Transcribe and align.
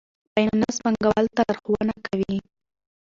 فینانس 0.33 0.75
پانګوالو 0.83 1.33
ته 1.37 1.41
لارښوونه 1.47 1.93
کوي. 2.05 2.37